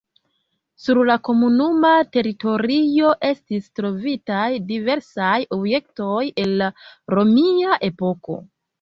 Sur 0.85 0.99
la 1.09 1.17
komunuma 1.27 1.91
teritorio 2.17 3.13
estis 3.29 3.69
trovitaj 3.83 4.49
diversaj 4.73 5.37
objektoj 5.61 6.19
el 6.47 6.61
la 6.67 6.75
romia 7.19 7.83
epoko. 7.95 8.45